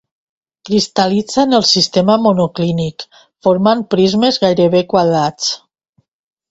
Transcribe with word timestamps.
Cristal·litza 0.69 1.43
en 1.49 1.53
el 1.57 1.67
sistema 1.73 2.17
monoclínic, 2.23 3.07
formant 3.49 3.87
prismes 3.95 4.43
gairebé 4.47 4.87
quadrats. 4.97 5.55